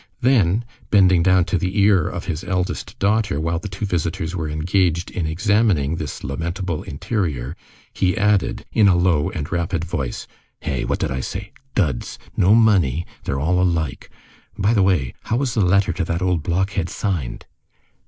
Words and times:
Then, 0.19 0.65
bending 0.89 1.21
down 1.21 1.45
to 1.45 1.59
the 1.59 1.79
ear 1.79 2.07
of 2.07 2.25
his 2.25 2.43
eldest 2.43 2.97
daughter, 2.97 3.39
while 3.39 3.59
the 3.59 3.69
two 3.69 3.85
visitors 3.85 4.35
were 4.35 4.49
engaged 4.49 5.11
in 5.11 5.27
examining 5.27 5.95
this 5.97 6.23
lamentable 6.23 6.81
interior, 6.81 7.55
he 7.93 8.17
added 8.17 8.65
in 8.71 8.87
a 8.87 8.95
low 8.95 9.29
and 9.29 9.51
rapid 9.51 9.85
voice:— 9.85 10.25
"Hey? 10.61 10.85
What 10.85 10.97
did 10.97 11.11
I 11.11 11.19
say? 11.19 11.51
Duds! 11.75 12.17
No 12.35 12.55
money! 12.55 13.05
They 13.25 13.33
are 13.33 13.39
all 13.39 13.61
alike! 13.61 14.09
By 14.57 14.73
the 14.73 14.81
way, 14.81 15.13
how 15.25 15.37
was 15.37 15.53
the 15.53 15.61
letter 15.61 15.93
to 15.93 16.03
that 16.05 16.23
old 16.23 16.41
blockhead 16.41 16.89
signed?" 16.89 17.45